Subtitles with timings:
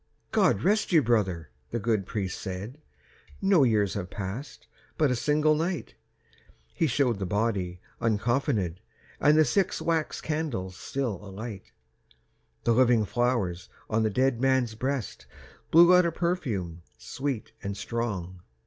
[0.31, 2.81] "God rest you, brother," the good priest said,
[3.39, 5.93] "No years have passed—but a single night."
[6.73, 8.77] He showed the body uncoffinèd,
[9.19, 11.71] And the six wax candles still alight.
[12.63, 15.27] The living flowers on the dead man's breast
[15.69, 18.41] Blew out a perfume sweet and strong.